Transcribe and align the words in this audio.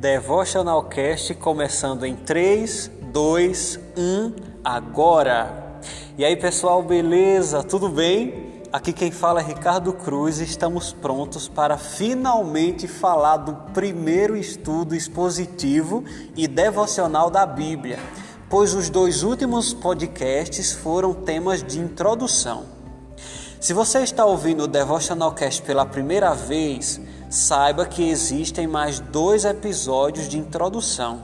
Devotional 0.00 0.84
Cast 0.84 1.34
começando 1.34 2.06
em 2.06 2.14
3, 2.14 2.88
2, 3.12 3.80
1, 3.96 4.32
agora! 4.62 5.80
E 6.16 6.24
aí 6.24 6.36
pessoal, 6.36 6.84
beleza? 6.84 7.64
Tudo 7.64 7.88
bem? 7.88 8.62
Aqui 8.72 8.92
quem 8.92 9.10
fala 9.10 9.40
é 9.40 9.42
Ricardo 9.42 9.92
Cruz 9.92 10.38
e 10.40 10.44
estamos 10.44 10.92
prontos 10.92 11.48
para 11.48 11.76
finalmente 11.76 12.86
falar 12.86 13.38
do 13.38 13.72
primeiro 13.72 14.36
estudo 14.36 14.94
expositivo 14.94 16.04
e 16.36 16.46
devocional 16.46 17.28
da 17.28 17.44
Bíblia, 17.44 17.98
pois 18.48 18.74
os 18.74 18.88
dois 18.88 19.24
últimos 19.24 19.74
podcasts 19.74 20.74
foram 20.74 21.12
temas 21.12 21.60
de 21.60 21.80
introdução. 21.80 22.66
Se 23.60 23.72
você 23.72 23.98
está 24.04 24.24
ouvindo 24.24 24.62
o 24.62 24.68
Devotional 24.68 25.32
Cast 25.32 25.62
pela 25.62 25.84
primeira 25.84 26.32
vez, 26.34 27.00
saiba 27.28 27.84
que 27.84 28.08
existem 28.08 28.66
mais 28.66 29.00
dois 29.00 29.44
episódios 29.44 30.28
de 30.28 30.38
introdução. 30.38 31.22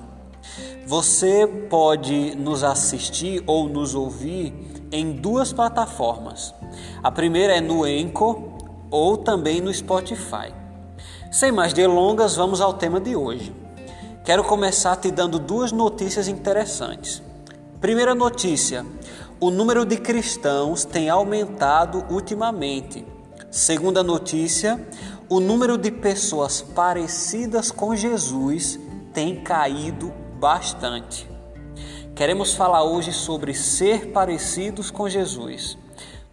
Você 0.87 1.47
pode 1.71 2.35
nos 2.37 2.63
assistir 2.63 3.43
ou 3.47 3.69
nos 3.69 3.95
ouvir 3.95 4.53
em 4.93 5.13
duas 5.13 5.53
plataformas. 5.53 6.55
A 7.03 7.11
primeira 7.11 7.57
é 7.57 7.61
no 7.61 7.85
Anchor 7.85 8.39
ou 8.91 9.17
também 9.17 9.61
no 9.61 9.73
Spotify. 9.73 10.53
Sem 11.33 11.51
mais 11.51 11.73
delongas, 11.73 12.37
vamos 12.37 12.61
ao 12.61 12.75
tema 12.75 13.01
de 13.01 13.17
hoje. 13.17 13.55
Quero 14.25 14.45
começar 14.45 14.97
te 14.97 15.11
dando 15.11 15.39
duas 15.39 15.73
notícias 15.73 16.29
interessantes. 16.29 17.23
Primeira 17.81 18.15
notícia: 18.15 18.87
o 19.41 19.51
número 19.51 19.85
de 19.85 19.97
cristãos 19.97 20.85
tem 20.85 21.09
aumentado 21.09 22.05
ultimamente. 22.09 23.05
Segunda 23.51 24.03
notícia: 24.03 24.87
o 25.29 25.41
número 25.41 25.79
de 25.79 25.91
pessoas 25.91 26.61
parecidas 26.61 27.71
com 27.71 27.97
Jesus 27.97 28.79
tem 29.13 29.43
caído 29.43 30.13
bastante. 30.39 31.29
Queremos 32.15 32.55
falar 32.55 32.85
hoje 32.85 33.13
sobre 33.13 33.55
ser 33.55 34.13
parecidos 34.13 34.91
com 34.91 35.09
Jesus. 35.09 35.79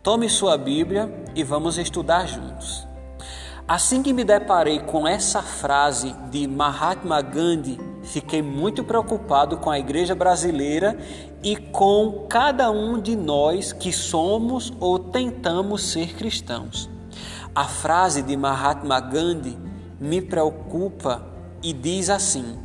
Tome 0.04 0.30
sua 0.30 0.58
Bíblia 0.58 1.12
e 1.34 1.44
vamos 1.44 1.78
estudar 1.78 2.28
juntos. 2.28 2.86
Assim 3.68 4.04
que 4.04 4.12
me 4.12 4.24
deparei 4.24 4.80
com 4.80 5.08
essa 5.08 5.42
frase 5.42 6.14
de 6.30 6.46
Mahatma 6.46 7.22
Gandhi, 7.22 7.80
fiquei 8.04 8.42
muito 8.42 8.84
preocupado 8.84 9.58
com 9.58 9.72
a 9.72 9.80
igreja 9.80 10.14
brasileira 10.14 10.98
e 11.42 11.56
com 11.56 12.26
cada 12.28 12.70
um 12.70 13.00
de 13.00 13.16
nós 13.16 13.72
que 13.72 13.94
somos 13.94 14.74
ou 14.80 15.00
tentamos 15.00 15.84
ser 15.84 16.14
cristãos. 16.16 16.91
A 17.54 17.66
frase 17.66 18.22
de 18.22 18.38
Mahatma 18.38 19.02
Gandhi 19.02 19.58
me 20.00 20.22
preocupa 20.22 21.22
e 21.62 21.74
diz 21.74 22.10
assim: 22.10 22.58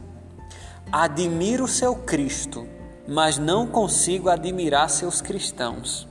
Admiro 0.92 1.66
seu 1.66 1.96
Cristo, 1.96 2.64
mas 3.08 3.36
não 3.36 3.66
consigo 3.66 4.28
admirar 4.28 4.88
seus 4.88 5.20
cristãos. 5.20 6.06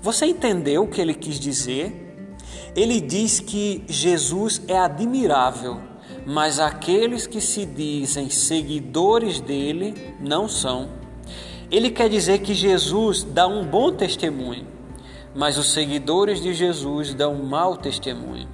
Você 0.00 0.24
entendeu 0.24 0.84
o 0.84 0.88
que 0.88 1.02
ele 1.02 1.12
quis 1.12 1.38
dizer? 1.38 2.32
Ele 2.74 2.98
diz 2.98 3.40
que 3.40 3.84
Jesus 3.86 4.62
é 4.66 4.78
admirável, 4.78 5.78
mas 6.26 6.58
aqueles 6.58 7.26
que 7.26 7.42
se 7.42 7.66
dizem 7.66 8.30
seguidores 8.30 9.38
dele 9.38 10.14
não 10.18 10.48
são. 10.48 10.88
Ele 11.70 11.90
quer 11.90 12.08
dizer 12.08 12.38
que 12.38 12.54
Jesus 12.54 13.22
dá 13.22 13.46
um 13.46 13.66
bom 13.66 13.92
testemunho, 13.92 14.77
mas 15.38 15.56
os 15.56 15.72
seguidores 15.72 16.40
de 16.40 16.52
Jesus 16.52 17.14
dão 17.14 17.36
mau 17.36 17.76
testemunho. 17.76 18.48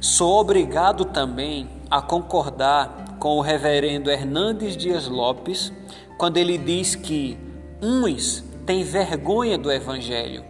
Sou 0.00 0.40
obrigado 0.40 1.04
também 1.04 1.70
a 1.88 2.02
concordar 2.02 3.14
com 3.20 3.36
o 3.36 3.40
reverendo 3.40 4.10
Hernandes 4.10 4.76
Dias 4.76 5.06
Lopes 5.06 5.72
quando 6.18 6.36
ele 6.36 6.58
diz 6.58 6.96
que 6.96 7.38
uns 7.80 8.42
têm 8.66 8.82
vergonha 8.82 9.56
do 9.56 9.70
Evangelho 9.70 10.44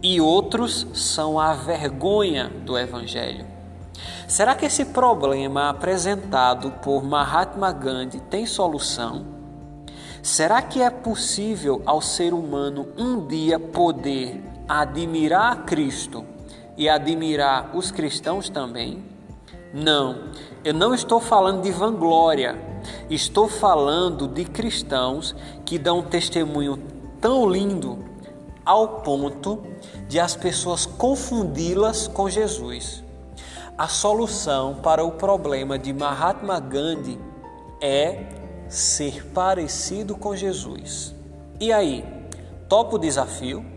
e 0.00 0.20
outros 0.20 0.86
são 0.94 1.40
a 1.40 1.54
vergonha 1.54 2.48
do 2.64 2.78
Evangelho. 2.78 3.44
Será 4.28 4.54
que 4.54 4.66
esse 4.66 4.84
problema 4.84 5.70
apresentado 5.70 6.70
por 6.70 7.02
Mahatma 7.02 7.72
Gandhi 7.72 8.20
tem 8.20 8.46
solução? 8.46 9.26
Será 10.22 10.62
que 10.62 10.80
é 10.80 10.88
possível 10.88 11.82
ao 11.84 12.00
ser 12.00 12.32
humano 12.32 12.86
um 12.96 13.26
dia 13.26 13.58
poder 13.58 14.53
admirar 14.68 15.64
Cristo 15.64 16.24
e 16.76 16.88
admirar 16.88 17.76
os 17.76 17.90
cristãos 17.90 18.48
também? 18.48 19.04
Não, 19.72 20.28
eu 20.64 20.72
não 20.72 20.94
estou 20.94 21.20
falando 21.20 21.62
de 21.62 21.70
vanglória, 21.70 22.56
estou 23.10 23.48
falando 23.48 24.28
de 24.28 24.44
cristãos 24.44 25.34
que 25.64 25.78
dão 25.78 25.98
um 25.98 26.02
testemunho 26.02 26.80
tão 27.20 27.48
lindo 27.48 27.98
ao 28.64 29.00
ponto 29.00 29.62
de 30.08 30.18
as 30.20 30.36
pessoas 30.36 30.86
confundi-las 30.86 32.06
com 32.06 32.30
Jesus. 32.30 33.02
A 33.76 33.88
solução 33.88 34.76
para 34.76 35.04
o 35.04 35.12
problema 35.12 35.76
de 35.76 35.92
Mahatma 35.92 36.60
Gandhi 36.60 37.18
é 37.80 38.26
ser 38.68 39.26
parecido 39.26 40.16
com 40.16 40.36
Jesus. 40.36 41.14
E 41.60 41.72
aí, 41.72 42.04
topa 42.68 42.94
o 42.94 42.98
desafio? 42.98 43.73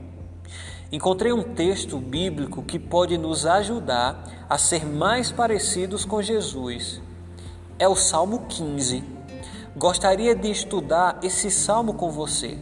Encontrei 0.89 1.33
um 1.33 1.43
texto 1.43 1.97
bíblico 1.97 2.63
que 2.63 2.79
pode 2.79 3.17
nos 3.17 3.45
ajudar 3.45 4.45
a 4.49 4.57
ser 4.57 4.85
mais 4.85 5.31
parecidos 5.31 6.05
com 6.05 6.21
Jesus. 6.21 7.01
É 7.77 7.87
o 7.87 7.95
Salmo 7.95 8.45
15. 8.47 9.03
Gostaria 9.75 10.33
de 10.33 10.49
estudar 10.49 11.19
esse 11.21 11.51
salmo 11.51 11.93
com 11.93 12.09
você, 12.09 12.57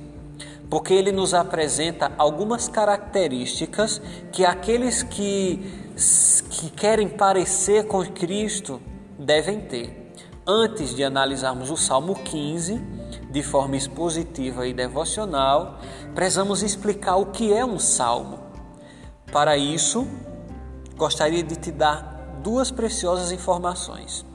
porque 0.72 0.92
ele 0.92 1.12
nos 1.12 1.36
apresenta 1.36 2.12
algumas 2.18 2.68
características 2.68 4.02
que 4.32 4.44
aqueles 4.44 5.04
que, 5.04 5.60
que 6.50 6.72
querem 6.72 7.08
parecer 7.08 7.86
com 7.86 8.04
Cristo 8.06 8.82
devem 9.20 9.62
ter. 9.62 10.14
Antes 10.48 10.96
de 10.96 11.04
analisarmos 11.04 11.70
o 11.70 11.78
Salmo 11.78 12.16
15, 12.16 12.82
de 13.36 13.44
forma 13.44 13.76
expositiva 13.76 14.66
e 14.66 14.74
devocional, 14.74 15.80
precisamos 16.14 16.64
explicar 16.64 17.18
o 17.18 17.26
que 17.26 17.52
é 17.52 17.66
um 17.66 17.78
salmo. 17.78 18.40
Para 19.30 19.58
isso, 19.58 20.08
gostaria 20.96 21.44
de 21.44 21.58
te 21.58 21.70
dar 21.70 22.40
duas 22.42 22.72
preciosas 22.72 23.34
informações. 23.34 24.26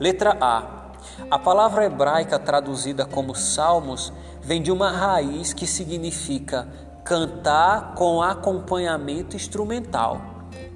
Letra 0.00 0.34
A. 0.40 0.92
A 1.30 1.38
palavra 1.38 1.84
hebraica 1.84 2.38
traduzida 2.38 3.04
como 3.04 3.34
salmos 3.34 4.14
vem 4.40 4.62
de 4.62 4.72
uma 4.72 4.90
raiz 4.90 5.52
que 5.52 5.66
significa 5.66 6.66
cantar 7.04 7.92
com 7.96 8.22
acompanhamento 8.22 9.36
instrumental. 9.36 10.22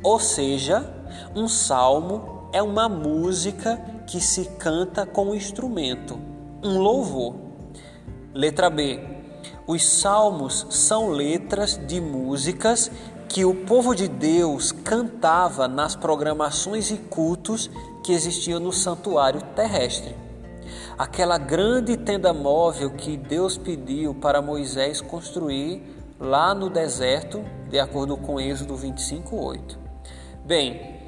Ou 0.02 0.20
seja, 0.20 0.94
um 1.34 1.48
salmo 1.48 2.50
é 2.52 2.62
uma 2.62 2.86
música 2.86 3.80
que 4.06 4.20
se 4.20 4.44
canta 4.58 5.06
com 5.06 5.30
um 5.30 5.34
instrumento, 5.34 6.20
um 6.62 6.76
louvor. 6.76 7.41
Letra 8.34 8.70
B. 8.70 8.98
Os 9.66 9.86
salmos 9.86 10.66
são 10.70 11.10
letras 11.10 11.78
de 11.86 12.00
músicas 12.00 12.90
que 13.28 13.44
o 13.44 13.54
povo 13.66 13.94
de 13.94 14.08
Deus 14.08 14.72
cantava 14.72 15.68
nas 15.68 15.94
programações 15.94 16.90
e 16.90 16.96
cultos 16.96 17.70
que 18.02 18.12
existiam 18.12 18.58
no 18.58 18.72
santuário 18.72 19.42
terrestre. 19.54 20.16
Aquela 20.96 21.36
grande 21.36 21.94
tenda 21.96 22.32
móvel 22.32 22.92
que 22.92 23.18
Deus 23.18 23.58
pediu 23.58 24.14
para 24.14 24.40
Moisés 24.40 25.02
construir 25.02 25.82
lá 26.18 26.54
no 26.54 26.70
deserto, 26.70 27.44
de 27.68 27.78
acordo 27.78 28.16
com 28.16 28.40
Êxodo 28.40 28.74
25:8. 28.76 29.78
Bem, 30.42 31.00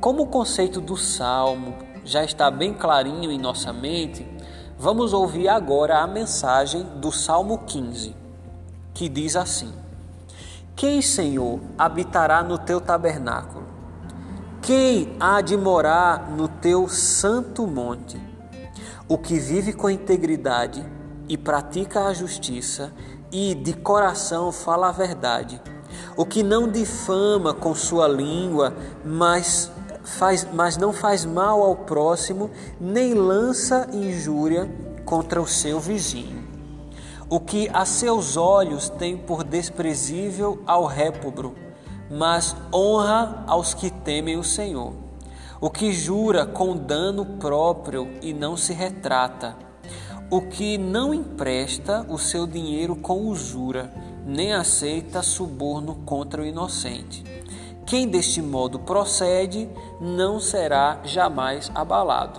como 0.00 0.22
o 0.22 0.26
conceito 0.28 0.80
do 0.80 0.96
salmo 0.96 1.74
já 2.04 2.22
está 2.22 2.50
bem 2.52 2.72
clarinho 2.72 3.32
em 3.32 3.38
nossa 3.38 3.72
mente, 3.72 4.37
Vamos 4.80 5.12
ouvir 5.12 5.48
agora 5.48 5.98
a 5.98 6.06
mensagem 6.06 6.84
do 7.00 7.10
Salmo 7.10 7.58
15, 7.66 8.14
que 8.94 9.08
diz 9.08 9.34
assim: 9.34 9.74
Quem, 10.76 11.02
Senhor, 11.02 11.58
habitará 11.76 12.44
no 12.44 12.56
teu 12.56 12.80
tabernáculo? 12.80 13.66
Quem 14.62 15.16
há 15.18 15.40
de 15.40 15.56
morar 15.56 16.30
no 16.30 16.46
teu 16.46 16.88
santo 16.88 17.66
monte? 17.66 18.20
O 19.08 19.18
que 19.18 19.40
vive 19.40 19.72
com 19.72 19.90
integridade 19.90 20.86
e 21.28 21.36
pratica 21.36 22.04
a 22.04 22.14
justiça 22.14 22.92
e 23.32 23.56
de 23.56 23.72
coração 23.72 24.52
fala 24.52 24.90
a 24.90 24.92
verdade. 24.92 25.60
O 26.16 26.24
que 26.24 26.44
não 26.44 26.70
difama 26.70 27.52
com 27.52 27.74
sua 27.74 28.06
língua, 28.06 28.72
mas 29.04 29.72
faz, 30.16 30.46
mas 30.52 30.76
não 30.76 30.92
faz 30.92 31.24
mal 31.24 31.62
ao 31.62 31.76
próximo, 31.76 32.50
nem 32.80 33.14
lança 33.14 33.88
injúria 33.92 34.68
contra 35.04 35.40
o 35.40 35.46
seu 35.46 35.78
vizinho. 35.78 36.46
O 37.28 37.38
que 37.38 37.68
a 37.72 37.84
seus 37.84 38.36
olhos 38.36 38.88
tem 38.88 39.16
por 39.16 39.44
desprezível 39.44 40.62
ao 40.66 40.86
répobro, 40.86 41.54
mas 42.10 42.56
honra 42.72 43.44
aos 43.46 43.74
que 43.74 43.90
temem 43.90 44.36
o 44.38 44.44
Senhor. 44.44 44.94
o 45.60 45.68
que 45.68 45.92
jura 45.92 46.46
com 46.46 46.76
dano 46.76 47.24
próprio 47.24 48.08
e 48.22 48.32
não 48.32 48.56
se 48.56 48.72
retrata, 48.72 49.56
o 50.30 50.40
que 50.42 50.78
não 50.78 51.12
empresta 51.12 52.06
o 52.08 52.18
seu 52.18 52.46
dinheiro 52.46 52.94
com 52.94 53.22
usura, 53.22 53.92
nem 54.24 54.52
aceita 54.52 55.22
suborno 55.22 55.96
contra 56.04 56.42
o 56.42 56.46
inocente. 56.46 57.24
Quem 57.88 58.06
deste 58.06 58.42
modo 58.42 58.78
procede 58.80 59.66
não 59.98 60.38
será 60.38 61.00
jamais 61.04 61.72
abalado. 61.74 62.38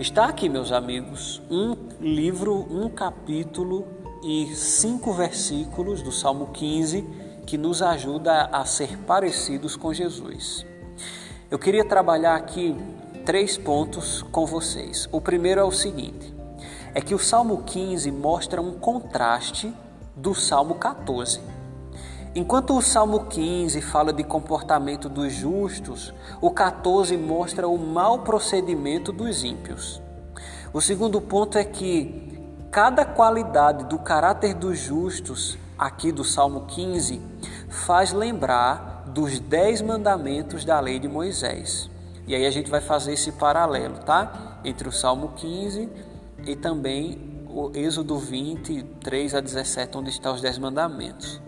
Está 0.00 0.24
aqui, 0.24 0.48
meus 0.48 0.72
amigos, 0.72 1.40
um 1.48 1.76
livro, 2.00 2.66
um 2.68 2.88
capítulo 2.88 3.86
e 4.20 4.52
cinco 4.56 5.12
versículos 5.12 6.02
do 6.02 6.10
Salmo 6.10 6.48
15 6.48 7.02
que 7.46 7.56
nos 7.56 7.80
ajuda 7.82 8.46
a 8.46 8.64
ser 8.64 8.98
parecidos 8.98 9.76
com 9.76 9.94
Jesus. 9.94 10.66
Eu 11.48 11.56
queria 11.56 11.84
trabalhar 11.84 12.34
aqui 12.34 12.76
três 13.24 13.56
pontos 13.56 14.22
com 14.22 14.44
vocês. 14.44 15.08
O 15.12 15.20
primeiro 15.20 15.60
é 15.60 15.64
o 15.64 15.70
seguinte: 15.70 16.34
é 16.92 17.00
que 17.00 17.14
o 17.14 17.18
Salmo 17.18 17.62
15 17.62 18.10
mostra 18.10 18.60
um 18.60 18.72
contraste 18.72 19.72
do 20.16 20.34
Salmo 20.34 20.74
14. 20.74 21.61
Enquanto 22.34 22.74
o 22.74 22.80
Salmo 22.80 23.26
15 23.26 23.82
fala 23.82 24.10
de 24.10 24.24
comportamento 24.24 25.06
dos 25.06 25.34
justos, 25.34 26.14
o 26.40 26.50
14 26.50 27.14
mostra 27.18 27.68
o 27.68 27.76
mau 27.76 28.20
procedimento 28.20 29.12
dos 29.12 29.44
ímpios. 29.44 30.00
O 30.72 30.80
segundo 30.80 31.20
ponto 31.20 31.58
é 31.58 31.64
que 31.64 32.40
cada 32.70 33.04
qualidade 33.04 33.84
do 33.84 33.98
caráter 33.98 34.54
dos 34.54 34.78
justos, 34.78 35.58
aqui 35.78 36.10
do 36.10 36.24
Salmo 36.24 36.62
15, 36.68 37.20
faz 37.68 38.14
lembrar 38.14 39.04
dos 39.08 39.38
dez 39.38 39.82
mandamentos 39.82 40.64
da 40.64 40.80
lei 40.80 40.98
de 40.98 41.08
Moisés. 41.08 41.90
E 42.26 42.34
aí 42.34 42.46
a 42.46 42.50
gente 42.50 42.70
vai 42.70 42.80
fazer 42.80 43.12
esse 43.12 43.32
paralelo, 43.32 43.98
tá? 43.98 44.58
Entre 44.64 44.88
o 44.88 44.92
Salmo 44.92 45.32
15 45.36 45.86
e 46.46 46.56
também 46.56 47.44
o 47.50 47.70
Êxodo 47.74 48.16
20, 48.16 48.82
3 49.02 49.34
a 49.34 49.40
17, 49.40 49.98
onde 49.98 50.08
estão 50.08 50.32
os 50.32 50.40
dez 50.40 50.56
mandamentos. 50.56 51.42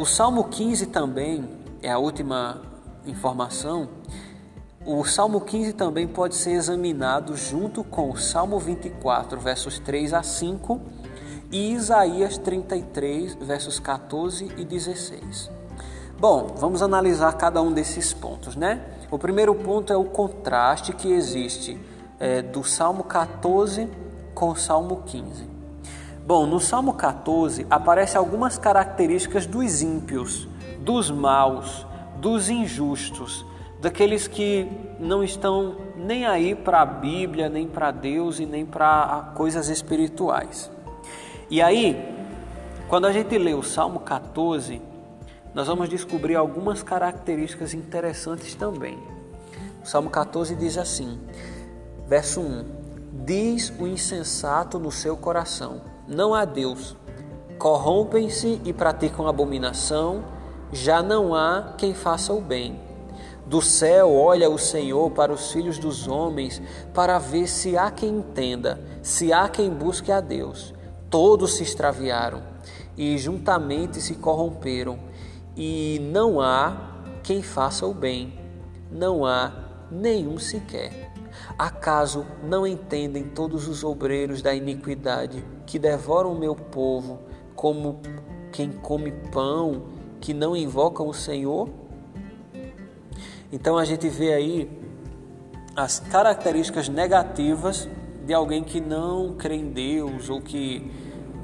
O 0.00 0.06
Salmo 0.06 0.44
15 0.44 0.86
também 0.86 1.46
é 1.82 1.90
a 1.90 1.98
última 1.98 2.62
informação. 3.04 3.86
O 4.82 5.04
Salmo 5.04 5.42
15 5.42 5.74
também 5.74 6.08
pode 6.08 6.36
ser 6.36 6.52
examinado 6.52 7.36
junto 7.36 7.84
com 7.84 8.08
o 8.08 8.16
Salmo 8.16 8.58
24, 8.58 9.38
versos 9.38 9.78
3 9.78 10.14
a 10.14 10.22
5 10.22 10.80
e 11.52 11.74
Isaías 11.74 12.38
33, 12.38 13.34
versos 13.34 13.78
14 13.78 14.50
e 14.56 14.64
16. 14.64 15.50
Bom, 16.18 16.54
vamos 16.56 16.80
analisar 16.80 17.34
cada 17.34 17.60
um 17.60 17.70
desses 17.70 18.14
pontos, 18.14 18.56
né? 18.56 18.82
O 19.10 19.18
primeiro 19.18 19.54
ponto 19.54 19.92
é 19.92 19.96
o 19.98 20.06
contraste 20.06 20.94
que 20.94 21.12
existe 21.12 21.78
é, 22.18 22.40
do 22.40 22.64
Salmo 22.64 23.04
14 23.04 23.86
com 24.34 24.48
o 24.48 24.56
Salmo 24.56 25.02
15. 25.04 25.59
Bom, 26.30 26.46
no 26.46 26.60
Salmo 26.60 26.94
14 26.94 27.66
aparecem 27.68 28.16
algumas 28.16 28.56
características 28.56 29.46
dos 29.46 29.82
ímpios, 29.82 30.46
dos 30.78 31.10
maus, 31.10 31.84
dos 32.18 32.48
injustos, 32.48 33.44
daqueles 33.80 34.28
que 34.28 34.70
não 35.00 35.24
estão 35.24 35.78
nem 35.96 36.26
aí 36.26 36.54
para 36.54 36.82
a 36.82 36.86
Bíblia, 36.86 37.48
nem 37.48 37.66
para 37.66 37.90
Deus 37.90 38.38
e 38.38 38.46
nem 38.46 38.64
para 38.64 39.32
coisas 39.34 39.68
espirituais. 39.68 40.70
E 41.50 41.60
aí, 41.60 42.00
quando 42.86 43.08
a 43.08 43.12
gente 43.12 43.36
lê 43.36 43.52
o 43.52 43.64
Salmo 43.64 43.98
14, 43.98 44.80
nós 45.52 45.66
vamos 45.66 45.88
descobrir 45.88 46.36
algumas 46.36 46.80
características 46.80 47.74
interessantes 47.74 48.54
também. 48.54 48.96
O 49.82 49.84
Salmo 49.84 50.08
14 50.08 50.54
diz 50.54 50.78
assim, 50.78 51.18
verso 52.06 52.40
1: 52.40 52.64
Diz 53.24 53.72
o 53.80 53.84
insensato 53.84 54.78
no 54.78 54.92
seu 54.92 55.16
coração: 55.16 55.89
Não 56.10 56.34
há 56.34 56.44
Deus. 56.44 56.96
Corrompem-se 57.56 58.60
e 58.64 58.72
praticam 58.72 59.28
abominação, 59.28 60.24
já 60.72 61.00
não 61.00 61.36
há 61.36 61.74
quem 61.78 61.94
faça 61.94 62.32
o 62.32 62.40
bem. 62.40 62.80
Do 63.46 63.62
céu 63.62 64.12
olha 64.12 64.50
o 64.50 64.58
Senhor 64.58 65.12
para 65.12 65.32
os 65.32 65.52
filhos 65.52 65.78
dos 65.78 66.08
homens, 66.08 66.60
para 66.92 67.16
ver 67.20 67.46
se 67.46 67.78
há 67.78 67.92
quem 67.92 68.08
entenda, 68.08 68.80
se 69.00 69.32
há 69.32 69.48
quem 69.48 69.70
busque 69.70 70.10
a 70.10 70.20
Deus. 70.20 70.74
Todos 71.08 71.54
se 71.54 71.62
extraviaram 71.62 72.42
e 72.96 73.16
juntamente 73.16 74.00
se 74.00 74.16
corromperam 74.16 74.98
e 75.56 76.00
não 76.12 76.40
há 76.40 77.04
quem 77.22 77.40
faça 77.40 77.86
o 77.86 77.94
bem, 77.94 78.36
não 78.90 79.24
há 79.24 79.52
nenhum 79.92 80.38
sequer. 80.40 81.09
Acaso 81.60 82.24
não 82.42 82.66
entendem 82.66 83.22
todos 83.22 83.68
os 83.68 83.84
obreiros 83.84 84.40
da 84.40 84.54
iniquidade 84.54 85.44
que 85.66 85.78
devoram 85.78 86.32
o 86.32 86.38
meu 86.38 86.56
povo 86.56 87.18
como 87.54 88.00
quem 88.50 88.72
come 88.72 89.12
pão, 89.30 89.82
que 90.22 90.32
não 90.32 90.56
invocam 90.56 91.06
o 91.06 91.12
Senhor? 91.12 91.68
Então 93.52 93.76
a 93.76 93.84
gente 93.84 94.08
vê 94.08 94.32
aí 94.32 94.70
as 95.76 96.00
características 96.00 96.88
negativas 96.88 97.86
de 98.24 98.32
alguém 98.32 98.64
que 98.64 98.80
não 98.80 99.34
crê 99.34 99.56
em 99.56 99.70
Deus 99.70 100.30
ou 100.30 100.40
que 100.40 100.90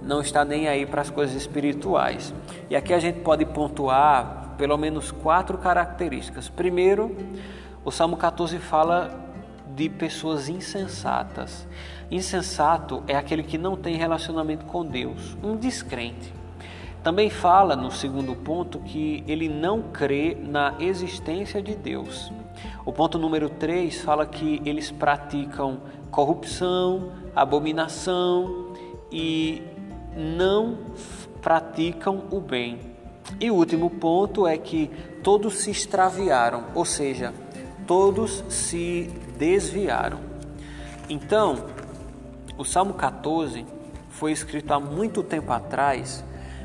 não 0.02 0.22
está 0.22 0.46
nem 0.46 0.66
aí 0.66 0.86
para 0.86 1.02
as 1.02 1.10
coisas 1.10 1.36
espirituais. 1.36 2.32
E 2.70 2.74
aqui 2.74 2.94
a 2.94 2.98
gente 2.98 3.20
pode 3.20 3.44
pontuar 3.44 4.54
pelo 4.56 4.78
menos 4.78 5.10
quatro 5.10 5.58
características. 5.58 6.48
Primeiro, 6.48 7.14
o 7.84 7.90
Salmo 7.90 8.16
14 8.16 8.58
fala 8.58 9.25
de 9.74 9.88
pessoas 9.88 10.48
insensatas. 10.48 11.66
Insensato 12.10 13.02
é 13.06 13.16
aquele 13.16 13.42
que 13.42 13.58
não 13.58 13.76
tem 13.76 13.96
relacionamento 13.96 14.64
com 14.66 14.84
Deus, 14.84 15.36
um 15.42 15.56
descrente. 15.56 16.32
Também 17.02 17.30
fala 17.30 17.76
no 17.76 17.90
segundo 17.90 18.34
ponto 18.34 18.80
que 18.80 19.22
ele 19.28 19.48
não 19.48 19.82
crê 19.82 20.36
na 20.40 20.74
existência 20.80 21.62
de 21.62 21.74
Deus. 21.74 22.32
O 22.84 22.92
ponto 22.92 23.18
número 23.18 23.48
3 23.48 24.00
fala 24.00 24.26
que 24.26 24.60
eles 24.64 24.90
praticam 24.90 25.78
corrupção, 26.10 27.12
abominação 27.34 28.72
e 29.10 29.62
não 30.16 30.78
praticam 31.40 32.24
o 32.30 32.40
bem. 32.40 32.80
E 33.40 33.50
o 33.50 33.54
último 33.54 33.90
ponto 33.90 34.46
é 34.46 34.56
que 34.56 34.90
todos 35.22 35.58
se 35.58 35.70
extraviaram, 35.70 36.64
ou 36.74 36.84
seja, 36.84 37.34
todos 37.86 38.44
se 38.48 39.10
desviaram. 39.38 40.20
Então, 41.08 41.66
o 42.58 42.64
Salmo 42.64 42.94
14 42.94 43.64
foi 44.10 44.32
escrito 44.32 44.72
há 44.72 44.80
muito 44.80 45.22
tempo 45.22 45.52
atrás, 45.52 46.24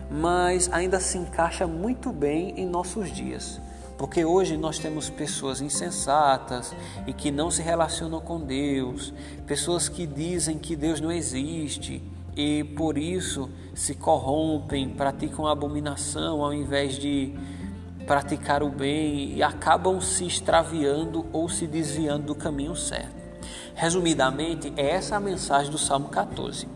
mas 0.10 0.72
ainda 0.72 1.00
se 1.00 1.18
encaixa 1.18 1.68
muito 1.68 2.12
bem 2.12 2.54
em 2.58 2.66
nossos 2.66 3.12
dias. 3.12 3.60
Porque 3.98 4.26
hoje 4.26 4.58
nós 4.58 4.80
temos 4.80 5.10
pessoas 5.10 5.62
insensatas 5.62 6.74
e 7.06 7.14
que 7.14 7.30
não 7.30 7.52
se 7.52 7.62
relacionam 7.62 8.20
com 8.20 8.40
Deus, 8.40 9.14
pessoas 9.46 9.88
que 9.88 10.08
dizem 10.08 10.58
que 10.58 10.76
Deus 10.76 11.00
não 11.00 11.12
existe, 11.12 12.02
e 12.36 12.64
por 12.64 12.98
isso 12.98 13.50
se 13.76 13.94
corrompem, 13.94 14.90
praticam 14.90 15.46
abominação 15.46 16.44
ao 16.44 16.54
invés 16.54 16.96
de 16.96 17.34
praticar 18.06 18.64
o 18.64 18.70
bem 18.70 19.34
e 19.36 19.44
acabam 19.44 20.00
se 20.02 20.26
extraviando 20.26 21.26
ou 21.32 21.48
se 21.48 21.68
desviando 21.68 22.28
do 22.28 22.36
caminho 22.36 22.76
certo. 22.76 23.22
Resumidamente, 23.74 24.74
é 24.76 24.92
essa 24.92 25.16
a 25.16 25.20
mensagem 25.20 25.72
do 25.72 25.78
Salmo 25.78 26.10
14. 26.10 26.68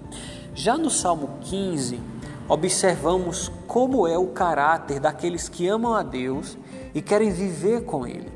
Já 0.53 0.77
no 0.77 0.89
Salmo 0.89 1.37
15, 1.41 1.99
observamos 2.47 3.51
como 3.67 4.07
é 4.07 4.17
o 4.17 4.27
caráter 4.27 4.99
daqueles 4.99 5.49
que 5.49 5.67
amam 5.67 5.93
a 5.93 6.03
Deus 6.03 6.57
e 6.93 7.01
querem 7.01 7.31
viver 7.31 7.83
com 7.83 8.07
Ele. 8.07 8.31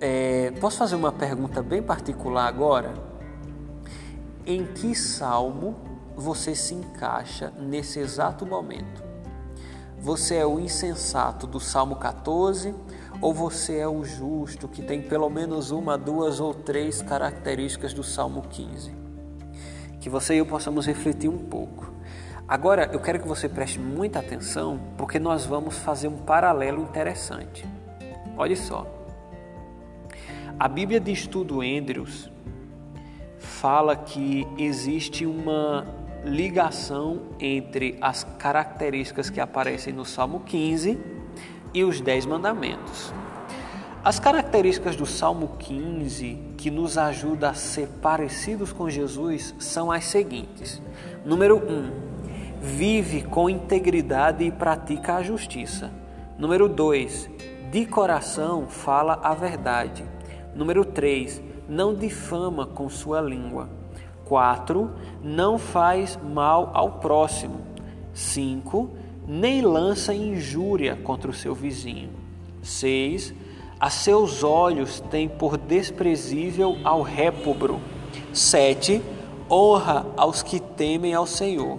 É, 0.00 0.52
posso 0.60 0.78
fazer 0.78 0.96
uma 0.96 1.12
pergunta 1.12 1.62
bem 1.62 1.82
particular 1.82 2.46
agora? 2.46 3.08
em 4.48 4.64
que 4.64 4.94
salmo 4.94 5.76
você 6.16 6.54
se 6.54 6.72
encaixa 6.72 7.52
nesse 7.58 8.00
exato 8.00 8.46
momento? 8.46 9.07
Você 10.00 10.36
é 10.36 10.46
o 10.46 10.60
insensato 10.60 11.46
do 11.46 11.58
Salmo 11.58 11.96
14 11.96 12.74
ou 13.20 13.34
você 13.34 13.78
é 13.78 13.88
o 13.88 14.04
justo 14.04 14.68
que 14.68 14.80
tem 14.80 15.02
pelo 15.02 15.28
menos 15.28 15.72
uma, 15.72 15.98
duas 15.98 16.38
ou 16.38 16.54
três 16.54 17.02
características 17.02 17.92
do 17.92 18.04
Salmo 18.04 18.42
15? 18.48 18.92
Que 20.00 20.08
você 20.08 20.34
e 20.34 20.38
eu 20.38 20.46
possamos 20.46 20.86
refletir 20.86 21.28
um 21.28 21.38
pouco. 21.38 21.92
Agora 22.46 22.88
eu 22.92 23.00
quero 23.00 23.18
que 23.18 23.26
você 23.26 23.48
preste 23.48 23.80
muita 23.80 24.20
atenção 24.20 24.80
porque 24.96 25.18
nós 25.18 25.44
vamos 25.44 25.76
fazer 25.78 26.06
um 26.06 26.18
paralelo 26.18 26.80
interessante. 26.82 27.66
Olha 28.36 28.56
só. 28.56 28.86
A 30.58 30.68
Bíblia 30.68 31.00
de 31.00 31.10
Estudo 31.10 31.60
Andrews 31.60 32.30
fala 33.38 33.96
que 33.96 34.46
existe 34.56 35.26
uma 35.26 35.97
ligação 36.24 37.20
entre 37.38 37.96
as 38.00 38.24
características 38.24 39.30
que 39.30 39.40
aparecem 39.40 39.92
no 39.92 40.04
Salmo 40.04 40.40
15 40.40 40.98
e 41.72 41.84
os 41.84 42.00
Dez 42.00 42.26
Mandamentos. 42.26 43.12
As 44.04 44.18
características 44.18 44.96
do 44.96 45.04
Salmo 45.04 45.56
15 45.58 46.54
que 46.56 46.70
nos 46.70 46.96
ajuda 46.96 47.50
a 47.50 47.54
ser 47.54 47.88
parecidos 48.00 48.72
com 48.72 48.88
Jesus 48.88 49.54
são 49.58 49.90
as 49.90 50.04
seguintes. 50.04 50.80
Número 51.24 51.56
1. 51.56 51.72
Um, 51.72 51.90
vive 52.60 53.22
com 53.22 53.50
integridade 53.50 54.44
e 54.44 54.50
pratica 54.50 55.16
a 55.16 55.22
justiça. 55.22 55.90
Número 56.38 56.68
2. 56.68 57.28
De 57.70 57.84
coração 57.84 58.66
fala 58.66 59.20
a 59.22 59.34
verdade. 59.34 60.04
Número 60.54 60.84
3. 60.84 61.42
Não 61.68 61.94
difama 61.94 62.66
com 62.66 62.88
sua 62.88 63.20
língua. 63.20 63.77
4. 64.28 64.90
Não 65.22 65.58
faz 65.58 66.18
mal 66.22 66.70
ao 66.74 66.92
próximo. 66.92 67.60
5. 68.12 68.90
Nem 69.26 69.62
lança 69.62 70.14
injúria 70.14 70.96
contra 70.96 71.30
o 71.30 71.34
seu 71.34 71.54
vizinho. 71.54 72.10
6 72.62 73.34
a 73.80 73.90
seus 73.90 74.42
olhos 74.42 74.98
tem 75.08 75.28
por 75.28 75.56
desprezível 75.56 76.76
ao 76.82 77.00
répobro. 77.00 77.80
7. 78.32 79.00
Honra 79.48 80.04
aos 80.16 80.42
que 80.42 80.58
temem 80.58 81.14
ao 81.14 81.26
Senhor. 81.26 81.78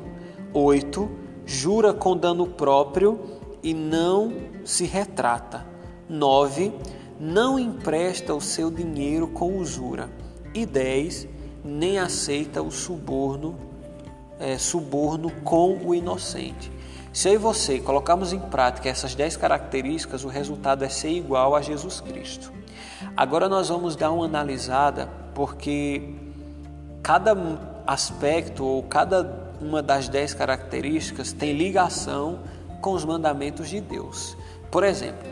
8. 0.54 1.10
Jura 1.46 1.94
com 1.94 2.16
dano 2.16 2.48
próprio 2.48 3.20
e 3.62 3.74
não 3.74 4.32
se 4.64 4.86
retrata. 4.86 5.66
9. 6.08 6.72
Não 7.20 7.60
empresta 7.60 8.34
o 8.34 8.40
seu 8.40 8.72
dinheiro 8.72 9.28
com 9.28 9.58
usura. 9.58 10.10
E 10.54 10.66
10. 10.66 11.28
Nem 11.64 12.00
aceita 12.00 12.62
o 12.62 12.72
suborno, 12.72 13.58
é, 14.40 14.58
suborno 14.58 15.32
com 15.44 15.78
o 15.86 15.94
inocente. 15.94 16.72
Se 17.12 17.28
eu 17.28 17.34
e 17.34 17.38
você 17.38 17.80
colocarmos 17.80 18.34
em 18.34 18.40
prática 18.40 18.88
essas 18.88 19.16
10 19.16 19.38
características, 19.38 20.24
o 20.24 20.28
resultado 20.28 20.84
é 20.84 20.90
ser 20.90 21.10
igual 21.10 21.56
a 21.56 21.62
Jesus 21.62 22.00
Cristo. 22.00 22.52
Agora 23.18 23.50
nós 23.50 23.70
vamos 23.70 23.96
dar 23.96 24.12
uma 24.12 24.26
analisada, 24.26 25.10
porque 25.34 26.14
cada 27.02 27.36
aspecto 27.88 28.64
ou 28.64 28.84
cada 28.84 29.50
uma 29.60 29.82
das 29.82 30.08
10 30.08 30.36
características 30.36 31.34
tem 31.34 31.54
ligação 31.54 32.40
com 32.82 32.94
os 32.94 33.04
mandamentos 33.04 33.68
de 33.70 33.82
Deus. 33.82 34.38
Por 34.72 34.84
exemplo, 34.84 35.28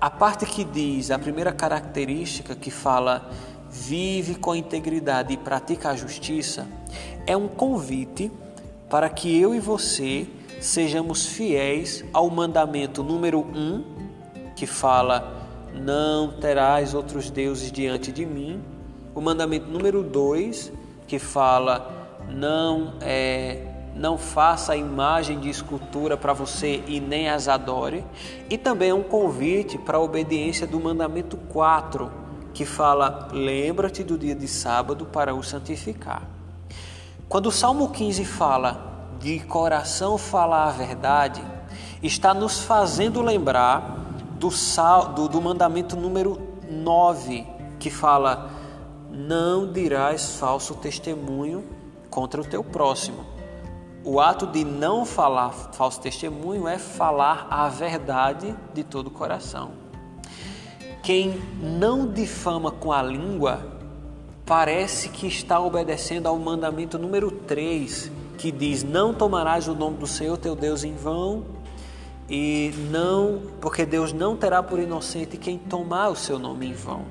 a 0.00 0.08
parte 0.08 0.46
que 0.46 0.64
diz, 0.64 1.10
a 1.10 1.18
primeira 1.18 1.52
característica 1.52 2.54
que 2.54 2.70
fala 2.70 3.30
vive 3.70 4.34
com 4.34 4.54
integridade 4.54 5.32
e 5.32 5.36
pratica 5.36 5.90
a 5.90 5.96
justiça, 5.96 6.66
é 7.26 7.36
um 7.36 7.46
convite 7.46 8.30
para 8.88 9.08
que 9.08 9.40
eu 9.40 9.54
e 9.54 9.60
você 9.60 10.26
sejamos 10.60 11.26
fiéis 11.26 12.04
ao 12.12 12.28
mandamento 12.28 13.02
número 13.02 13.40
um, 13.40 13.84
que 14.56 14.66
fala: 14.66 15.46
Não 15.74 16.32
terás 16.32 16.92
outros 16.94 17.30
deuses 17.30 17.70
diante 17.70 18.10
de 18.10 18.26
mim. 18.26 18.60
O 19.14 19.20
mandamento 19.20 19.66
número 19.70 20.02
dois, 20.02 20.72
que 21.06 21.18
fala: 21.18 22.18
Não 22.28 22.94
é, 23.00 23.64
não 23.94 24.18
faça 24.18 24.76
imagem 24.76 25.38
de 25.38 25.48
escultura 25.48 26.16
para 26.16 26.32
você 26.32 26.82
e 26.86 27.00
nem 27.00 27.28
as 27.28 27.48
adore. 27.48 28.04
E 28.48 28.58
também 28.58 28.90
é 28.90 28.94
um 28.94 29.02
convite 29.02 29.78
para 29.78 29.98
a 29.98 30.00
obediência 30.00 30.66
do 30.66 30.80
mandamento 30.80 31.36
4, 31.36 32.10
que 32.52 32.64
fala: 32.64 33.28
Lembra-te 33.32 34.02
do 34.02 34.18
dia 34.18 34.34
de 34.34 34.48
sábado 34.48 35.06
para 35.06 35.34
o 35.34 35.42
santificar. 35.42 36.22
Quando 37.28 37.46
o 37.46 37.52
Salmo 37.52 37.90
15 37.90 38.24
fala 38.24 39.08
de 39.20 39.40
coração 39.40 40.18
falar 40.18 40.68
a 40.68 40.72
verdade, 40.72 41.42
está 42.02 42.34
nos 42.34 42.60
fazendo 42.60 43.22
lembrar 43.22 43.96
do, 44.38 44.50
sal, 44.50 45.12
do, 45.12 45.28
do 45.28 45.40
mandamento 45.40 45.96
número 45.96 46.40
9, 46.68 47.46
que 47.78 47.90
fala: 47.90 48.50
Não 49.10 49.70
dirás 49.70 50.36
falso 50.36 50.74
testemunho 50.74 51.64
contra 52.08 52.40
o 52.40 52.44
teu 52.44 52.64
próximo. 52.64 53.24
O 54.02 54.18
ato 54.18 54.46
de 54.46 54.64
não 54.64 55.04
falar 55.04 55.50
falso 55.50 56.00
testemunho 56.00 56.66
é 56.66 56.78
falar 56.78 57.46
a 57.50 57.68
verdade 57.68 58.56
de 58.72 58.82
todo 58.82 59.08
o 59.08 59.10
coração. 59.10 59.89
Quem 61.02 61.40
não 61.60 62.06
difama 62.06 62.70
com 62.70 62.92
a 62.92 63.02
língua 63.02 63.66
parece 64.44 65.08
que 65.08 65.26
está 65.26 65.58
obedecendo 65.58 66.26
ao 66.26 66.38
mandamento 66.38 66.98
número 66.98 67.30
3, 67.30 68.10
que 68.36 68.52
diz: 68.52 68.82
Não 68.82 69.14
tomarás 69.14 69.66
o 69.66 69.74
nome 69.74 69.96
do 69.96 70.06
Senhor 70.06 70.36
teu 70.36 70.54
Deus 70.54 70.84
em 70.84 70.94
vão, 70.94 71.44
e 72.28 72.72
não, 72.90 73.40
porque 73.60 73.86
Deus 73.86 74.12
não 74.12 74.36
terá 74.36 74.62
por 74.62 74.78
inocente 74.78 75.36
quem 75.36 75.56
tomar 75.56 76.10
o 76.10 76.16
seu 76.16 76.38
nome 76.38 76.66
em 76.66 76.74
vão. 76.74 77.04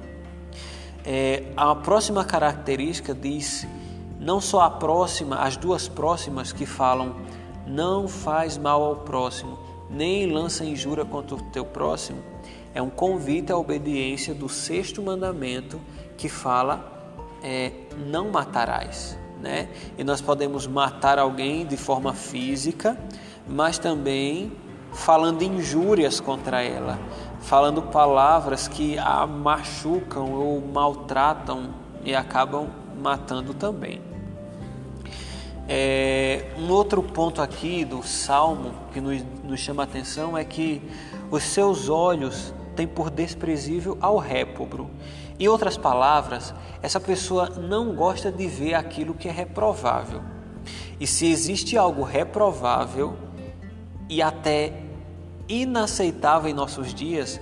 É, 1.03 1.45
a 1.57 1.73
próxima 1.73 2.23
característica 2.23 3.13
diz, 3.13 3.67
não 4.19 4.39
só 4.39 4.61
a 4.61 4.69
próxima, 4.69 5.37
as 5.37 5.57
duas 5.57 5.87
próximas 5.87 6.51
que 6.51 6.65
falam: 6.65 7.15
Não 7.65 8.07
faz 8.07 8.57
mal 8.57 8.83
ao 8.83 8.97
próximo, 8.97 9.57
nem 9.89 10.31
lança 10.31 10.63
injúria 10.63 11.05
contra 11.05 11.35
o 11.35 11.41
teu 11.51 11.65
próximo, 11.65 12.21
é 12.73 12.81
um 12.81 12.89
convite 12.89 13.51
à 13.51 13.57
obediência 13.57 14.33
do 14.33 14.49
sexto 14.49 15.01
mandamento 15.01 15.79
que 16.17 16.29
fala: 16.29 17.17
é, 17.43 17.71
Não 18.07 18.29
matarás 18.29 19.17
né? 19.41 19.69
E 19.97 20.03
nós 20.03 20.21
podemos 20.21 20.67
matar 20.67 21.17
alguém 21.17 21.65
de 21.65 21.77
forma 21.77 22.13
física, 22.13 22.97
mas 23.47 23.77
também 23.77 24.51
falando 24.93 25.41
injúrias 25.41 26.19
contra 26.19 26.61
ela, 26.61 26.99
falando 27.39 27.81
palavras 27.81 28.67
que 28.67 28.97
a 28.97 29.25
machucam 29.25 30.33
ou 30.33 30.61
maltratam 30.61 31.69
e 32.03 32.13
acabam 32.13 32.67
matando 33.01 33.53
também. 33.53 34.01
É, 35.71 36.47
um 36.57 36.71
outro 36.71 37.03
ponto 37.03 37.41
aqui 37.41 37.85
do 37.85 38.01
salmo 38.01 38.73
que 38.91 38.99
nos, 38.99 39.23
nos 39.43 39.59
chama 39.59 39.83
a 39.83 39.85
atenção 39.85 40.35
é 40.35 40.43
que 40.43 40.81
os 41.29 41.43
seus 41.43 41.89
olhos 41.89 42.51
têm 42.79 42.87
por 42.87 43.09
desprezível 43.09 43.97
ao 44.01 44.17
répobro 44.17 44.89
em 45.39 45.47
outras 45.47 45.77
palavras, 45.77 46.53
essa 46.81 46.99
pessoa 46.99 47.49
não 47.49 47.95
gosta 47.95 48.29
de 48.29 48.45
ver 48.45 48.73
aquilo 48.73 49.13
que 49.13 49.29
é 49.29 49.31
reprovável. 49.31 50.21
E 50.99 51.07
se 51.07 51.27
existe 51.27 51.77
algo 51.77 52.03
reprovável 52.03 53.15
e 54.09 54.21
até 54.21 54.83
inaceitável 55.47 56.51
em 56.51 56.53
nossos 56.53 56.93
dias, 56.93 57.39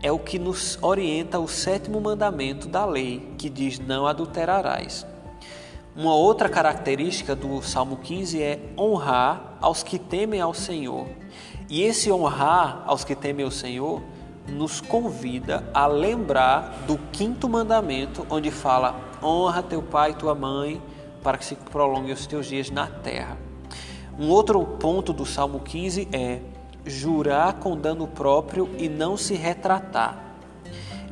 é 0.00 0.12
o 0.12 0.18
que 0.18 0.38
nos 0.38 0.78
orienta 0.80 1.40
o 1.40 1.48
sétimo 1.48 2.00
mandamento 2.00 2.68
da 2.68 2.86
lei, 2.86 3.34
que 3.36 3.50
diz: 3.50 3.80
Não 3.80 4.06
adulterarás. 4.06 5.04
Uma 5.96 6.14
outra 6.14 6.48
característica 6.48 7.34
do 7.34 7.60
Salmo 7.62 7.96
15 7.96 8.40
é 8.40 8.60
honrar 8.78 9.56
aos 9.60 9.82
que 9.82 9.98
temem 9.98 10.40
ao 10.40 10.54
Senhor. 10.54 11.08
E 11.68 11.82
esse 11.82 12.12
honrar 12.12 12.84
aos 12.86 13.02
que 13.04 13.16
temem 13.16 13.44
ao 13.44 13.50
Senhor 13.50 14.00
nos 14.50 14.80
convida 14.80 15.64
a 15.72 15.86
lembrar 15.86 16.84
do 16.86 16.98
quinto 17.12 17.48
mandamento, 17.48 18.26
onde 18.28 18.50
fala: 18.50 18.94
honra 19.22 19.62
teu 19.62 19.82
pai 19.82 20.10
e 20.10 20.14
tua 20.14 20.34
mãe, 20.34 20.82
para 21.22 21.38
que 21.38 21.44
se 21.44 21.54
prolongue 21.54 22.12
os 22.12 22.26
teus 22.26 22.46
dias 22.46 22.70
na 22.70 22.86
terra. 22.86 23.36
Um 24.18 24.28
outro 24.28 24.62
ponto 24.64 25.12
do 25.12 25.24
Salmo 25.24 25.60
15 25.60 26.08
é 26.12 26.40
jurar 26.84 27.54
com 27.54 27.76
dano 27.76 28.06
próprio 28.06 28.68
e 28.78 28.88
não 28.88 29.16
se 29.16 29.34
retratar. 29.34 30.18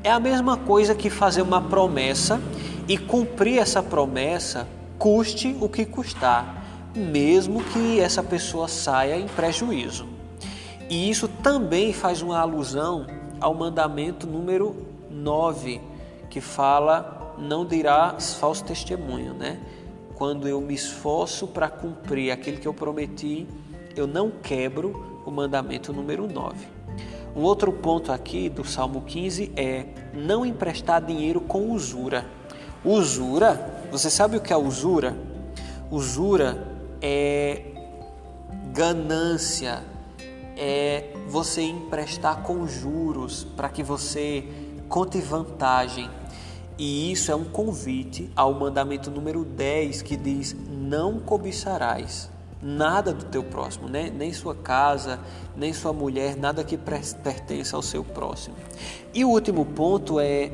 É 0.02 0.10
a 0.10 0.20
mesma 0.20 0.56
coisa 0.56 0.94
que 0.94 1.10
fazer 1.10 1.42
uma 1.42 1.60
promessa 1.60 2.40
e 2.86 2.96
cumprir 2.96 3.58
essa 3.58 3.82
promessa, 3.82 4.66
custe 4.98 5.56
o 5.60 5.68
que 5.68 5.84
custar, 5.84 6.64
mesmo 6.94 7.62
que 7.62 8.00
essa 8.00 8.22
pessoa 8.22 8.68
saia 8.68 9.16
em 9.16 9.26
prejuízo. 9.26 10.06
E 10.88 11.10
isso 11.10 11.28
também 11.28 11.92
faz 11.92 12.22
uma 12.22 12.38
alusão 12.38 13.06
ao 13.40 13.54
mandamento 13.54 14.26
número 14.26 14.74
9, 15.10 15.80
que 16.30 16.40
fala: 16.40 17.34
não 17.38 17.64
dirás 17.64 18.34
falso 18.34 18.64
testemunho, 18.64 19.34
né? 19.34 19.60
Quando 20.14 20.48
eu 20.48 20.60
me 20.60 20.74
esforço 20.74 21.46
para 21.46 21.68
cumprir 21.68 22.30
aquilo 22.30 22.58
que 22.58 22.66
eu 22.66 22.74
prometi, 22.74 23.46
eu 23.96 24.06
não 24.06 24.30
quebro 24.30 25.22
o 25.24 25.30
mandamento 25.30 25.92
número 25.92 26.26
9. 26.26 26.66
Um 27.36 27.42
outro 27.42 27.72
ponto 27.72 28.10
aqui 28.10 28.48
do 28.48 28.64
Salmo 28.64 29.02
15 29.02 29.52
é 29.54 29.86
não 30.12 30.44
emprestar 30.44 31.04
dinheiro 31.04 31.40
com 31.40 31.70
usura. 31.70 32.26
Usura, 32.84 33.86
você 33.90 34.10
sabe 34.10 34.36
o 34.36 34.40
que 34.40 34.52
é 34.52 34.56
usura? 34.56 35.16
Usura 35.90 36.66
é 37.00 37.62
ganância, 38.72 39.82
é 40.58 41.12
você 41.28 41.62
emprestar 41.62 42.42
com 42.42 42.66
juros 42.66 43.44
para 43.56 43.68
que 43.68 43.82
você 43.82 44.44
conte 44.88 45.20
vantagem. 45.20 46.10
E 46.76 47.12
isso 47.12 47.30
é 47.30 47.34
um 47.34 47.44
convite 47.44 48.30
ao 48.34 48.52
mandamento 48.52 49.10
número 49.10 49.44
10 49.44 50.02
que 50.02 50.16
diz: 50.16 50.54
Não 50.68 51.20
cobiçarás. 51.20 52.30
nada 52.60 53.12
do 53.12 53.24
teu 53.26 53.44
próximo, 53.44 53.88
né? 53.88 54.10
nem 54.10 54.32
sua 54.32 54.52
casa, 54.52 55.20
nem 55.56 55.72
sua 55.72 55.92
mulher, 55.92 56.36
nada 56.36 56.64
que 56.64 56.76
pertença 56.76 57.76
ao 57.76 57.82
seu 57.82 58.02
próximo. 58.02 58.56
E 59.14 59.24
o 59.24 59.28
último 59.28 59.64
ponto 59.64 60.18
é 60.18 60.50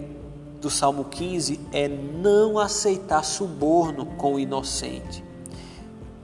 do 0.61 0.71
Salmo 0.71 1.05
15 1.05 1.61
é 1.73 1.89
não 1.89 2.59
aceitar 2.59 3.23
suborno 3.23 4.07
com 4.07 4.35
o 4.35 4.41
inocente. 4.41 5.23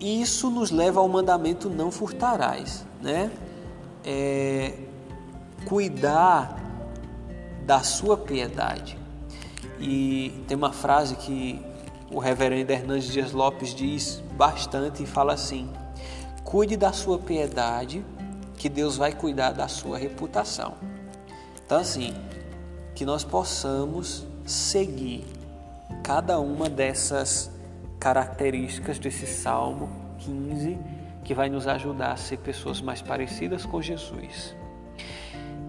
Isso 0.00 0.50
nos 0.50 0.70
leva 0.70 1.00
ao 1.00 1.08
mandamento 1.08 1.68
não 1.68 1.90
furtarás, 1.90 2.86
né? 3.02 3.30
É, 4.04 4.72
cuidar 5.64 6.58
da 7.64 7.82
sua 7.82 8.16
piedade. 8.16 8.98
E 9.78 10.42
tem 10.46 10.56
uma 10.56 10.72
frase 10.72 11.16
que 11.16 11.60
o 12.10 12.18
reverendo 12.18 12.70
Hernandes 12.72 13.12
Dias 13.12 13.32
Lopes 13.32 13.74
diz 13.74 14.22
bastante 14.32 15.02
e 15.02 15.06
fala 15.06 15.32
assim: 15.34 15.70
cuide 16.44 16.76
da 16.76 16.92
sua 16.92 17.18
piedade, 17.18 18.04
que 18.56 18.68
Deus 18.68 18.96
vai 18.96 19.12
cuidar 19.12 19.52
da 19.52 19.68
sua 19.68 19.96
reputação. 19.96 20.74
Então, 21.64 21.78
assim, 21.78 22.14
que 22.94 23.04
nós 23.04 23.22
possamos 23.22 24.26
seguir 24.44 25.24
cada 26.02 26.40
uma 26.40 26.68
dessas 26.68 27.50
características 28.00 28.98
desse 28.98 29.26
Salmo 29.26 29.88
15 30.18 30.99
que 31.30 31.34
vai 31.34 31.48
nos 31.48 31.68
ajudar 31.68 32.10
a 32.10 32.16
ser 32.16 32.38
pessoas 32.38 32.80
mais 32.80 33.00
parecidas 33.00 33.64
com 33.64 33.80
Jesus. 33.80 34.56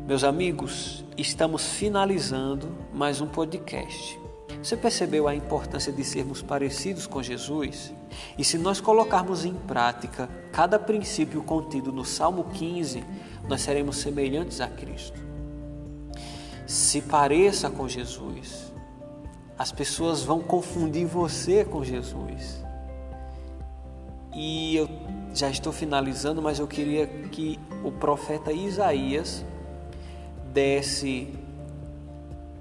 Meus 0.08 0.24
amigos, 0.24 1.06
estamos 1.16 1.74
finalizando 1.74 2.76
mais 2.92 3.22
um 3.22 3.28
podcast. 3.28 4.20
Você 4.58 4.76
percebeu 4.76 5.28
a 5.28 5.36
importância 5.36 5.94
de 5.94 6.04
sermos 6.04 6.42
parecidos 6.42 7.06
com 7.06 7.22
Jesus? 7.22 7.94
E 8.40 8.44
se 8.44 8.58
nós 8.58 8.82
colocarmos 8.82 9.46
em 9.46 9.54
prática 9.54 10.28
cada 10.52 10.80
princípio 10.80 11.44
contido 11.44 11.92
no 11.92 12.04
Salmo 12.04 12.46
15, 12.46 13.04
nós 13.48 13.62
seremos 13.62 13.98
semelhantes 13.98 14.62
a 14.62 14.68
Cristo. 14.68 15.22
Se 16.66 17.04
pareça 17.04 17.70
com 17.70 17.88
Jesus. 17.88 18.74
As 19.60 19.72
pessoas 19.72 20.24
vão 20.24 20.40
confundir 20.40 21.06
você 21.06 21.64
com 21.64 21.84
Jesus. 21.84 22.71
E 24.34 24.76
eu 24.76 24.90
já 25.34 25.50
estou 25.50 25.72
finalizando, 25.74 26.42
mas 26.42 26.60
eu 26.60 26.68
queria 26.68 27.08
que 27.08 27.60
o 27.84 27.92
profeta 27.92 28.52
Isaías 28.52 29.46
desse 30.54 31.28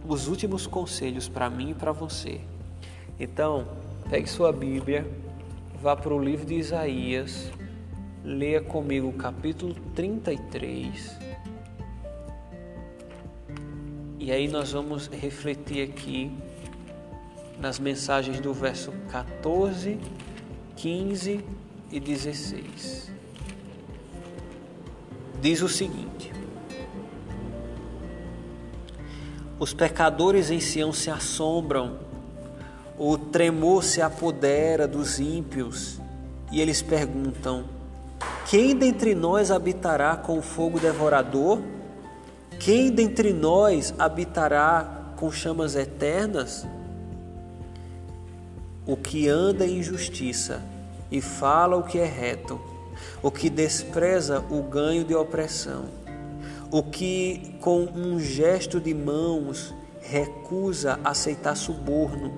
os 0.06 0.28
últimos 0.28 0.66
conselhos 0.66 1.28
para 1.28 1.50
mim 1.50 1.70
e 1.70 1.74
para 1.74 1.92
você. 1.92 2.40
Então, 3.18 3.66
pegue 4.08 4.28
sua 4.28 4.52
Bíblia, 4.52 5.06
vá 5.80 5.94
para 5.94 6.12
o 6.12 6.22
livro 6.22 6.46
de 6.46 6.54
Isaías, 6.54 7.50
leia 8.24 8.60
comigo 8.60 9.08
o 9.08 9.12
capítulo 9.12 9.74
33. 9.94 11.18
E 14.18 14.32
aí 14.32 14.48
nós 14.48 14.72
vamos 14.72 15.06
refletir 15.08 15.88
aqui 15.88 16.30
nas 17.60 17.78
mensagens 17.78 18.40
do 18.40 18.54
verso 18.54 18.92
14, 19.10 19.98
15 20.80 21.44
e 21.92 22.00
16. 22.00 23.12
Diz 25.38 25.60
o 25.60 25.68
seguinte: 25.68 26.32
Os 29.58 29.74
pecadores 29.74 30.50
em 30.50 30.58
Sião 30.58 30.90
se 30.90 31.10
assombram, 31.10 31.98
o 32.98 33.18
tremor 33.18 33.84
se 33.84 34.00
apodera 34.00 34.88
dos 34.88 35.20
ímpios, 35.20 36.00
e 36.50 36.62
eles 36.62 36.80
perguntam: 36.80 37.64
Quem 38.48 38.74
dentre 38.74 39.14
nós 39.14 39.50
habitará 39.50 40.16
com 40.16 40.38
o 40.38 40.42
fogo 40.42 40.80
devorador? 40.80 41.60
Quem 42.58 42.90
dentre 42.90 43.34
nós 43.34 43.92
habitará 43.98 45.12
com 45.16 45.30
chamas 45.30 45.76
eternas? 45.76 46.66
O 48.86 48.96
que 48.96 49.28
anda 49.28 49.66
em 49.66 49.82
justiça 49.82 50.60
e 51.10 51.20
fala 51.20 51.76
o 51.76 51.82
que 51.82 51.98
é 51.98 52.06
reto, 52.06 52.60
o 53.22 53.30
que 53.30 53.50
despreza 53.50 54.44
o 54.50 54.62
ganho 54.62 55.04
de 55.04 55.14
opressão 55.14 56.00
o 56.70 56.84
que 56.84 57.56
com 57.60 57.82
um 57.82 58.20
gesto 58.20 58.80
de 58.80 58.94
mãos 58.94 59.74
recusa 60.00 61.00
aceitar 61.02 61.56
suborno, 61.56 62.32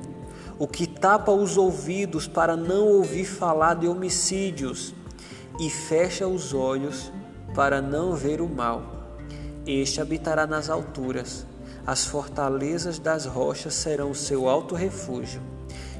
o 0.58 0.66
que 0.66 0.86
tapa 0.86 1.30
os 1.30 1.58
ouvidos 1.58 2.26
para 2.26 2.56
não 2.56 2.86
ouvir 2.88 3.26
falar 3.26 3.74
de 3.74 3.86
homicídios 3.86 4.94
e 5.60 5.68
fecha 5.68 6.26
os 6.26 6.54
olhos 6.54 7.12
para 7.54 7.82
não 7.82 8.14
ver 8.14 8.40
o 8.40 8.48
mal. 8.48 9.18
Este 9.66 10.00
habitará 10.00 10.46
nas 10.46 10.70
alturas, 10.70 11.46
as 11.86 12.06
fortalezas 12.06 12.98
das 12.98 13.26
rochas 13.26 13.74
serão 13.74 14.10
o 14.10 14.14
seu 14.14 14.48
alto 14.48 14.74
refúgio, 14.74 15.42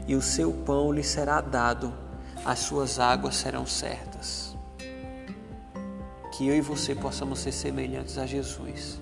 e 0.06 0.16
o 0.16 0.22
seu 0.22 0.52
pão 0.52 0.90
lhe 0.90 1.04
será 1.04 1.40
dado, 1.40 1.92
as 2.44 2.58
suas 2.60 2.98
águas 2.98 3.36
serão 3.36 3.66
certas 3.66 4.52
que 6.32 6.48
eu 6.48 6.56
e 6.56 6.60
você 6.60 6.94
possamos 6.94 7.40
ser 7.40 7.52
semelhantes 7.52 8.16
a 8.18 8.26
Jesus. 8.26 9.00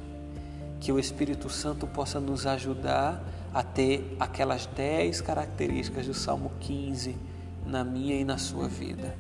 Que 0.80 0.90
o 0.90 0.98
Espírito 0.98 1.48
Santo 1.48 1.86
possa 1.86 2.18
nos 2.18 2.46
ajudar 2.46 3.22
a 3.54 3.62
ter 3.62 4.16
aquelas 4.18 4.66
dez 4.66 5.20
características 5.20 6.06
do 6.06 6.14
Salmo 6.14 6.50
15 6.60 7.16
na 7.64 7.84
minha 7.84 8.16
e 8.16 8.24
na 8.24 8.36
sua 8.36 8.68
vida. 8.68 9.16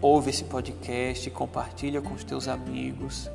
Ouve 0.00 0.30
esse 0.30 0.44
podcast, 0.44 1.28
compartilha 1.30 2.00
com 2.00 2.14
os 2.14 2.24
teus 2.24 2.48
amigos, 2.48 3.30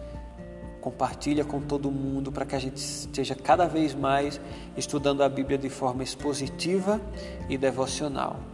compartilha 0.82 1.46
com 1.46 1.62
todo 1.62 1.92
mundo 1.92 2.32
para 2.32 2.46
que 2.46 2.56
a 2.56 2.60
gente 2.60 2.78
esteja 2.78 3.36
cada 3.36 3.68
vez 3.68 3.94
mais 3.94 4.42
estudando 4.76 5.22
a 5.22 5.30
Bíblia 5.30 5.58
de 5.58 5.70
forma 5.70 6.04
expositiva 6.04 7.00
e 7.48 7.58
devocional. 7.58 8.53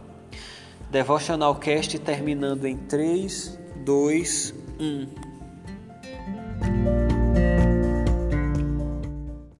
Devotional 0.90 1.54
Cast 1.54 1.96
terminando 2.00 2.64
em 2.64 2.76
3, 2.76 3.56
2, 3.84 4.54
1. 4.80 6.99